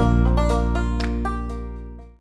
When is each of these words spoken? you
you 0.00 0.49